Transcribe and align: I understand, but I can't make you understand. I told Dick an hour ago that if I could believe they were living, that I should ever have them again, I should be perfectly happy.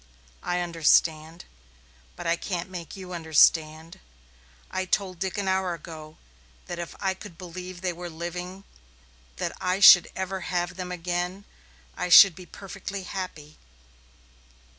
I 0.41 0.61
understand, 0.61 1.45
but 2.15 2.25
I 2.25 2.35
can't 2.35 2.71
make 2.71 2.95
you 2.95 3.13
understand. 3.13 3.99
I 4.71 4.85
told 4.85 5.19
Dick 5.19 5.37
an 5.37 5.47
hour 5.47 5.75
ago 5.75 6.17
that 6.65 6.79
if 6.79 6.95
I 6.99 7.13
could 7.13 7.37
believe 7.37 7.81
they 7.81 7.93
were 7.93 8.09
living, 8.09 8.63
that 9.35 9.55
I 9.61 9.79
should 9.79 10.07
ever 10.15 10.39
have 10.41 10.75
them 10.75 10.91
again, 10.91 11.45
I 11.95 12.09
should 12.09 12.33
be 12.33 12.47
perfectly 12.47 13.03
happy. 13.03 13.57